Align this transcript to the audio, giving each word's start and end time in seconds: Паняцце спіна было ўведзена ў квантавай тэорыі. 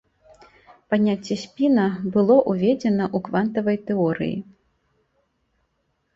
Паняцце 0.93 1.33
спіна 1.41 1.83
было 2.15 2.37
ўведзена 2.55 3.05
ў 3.15 3.25
квантавай 3.29 3.77
тэорыі. 3.93 4.35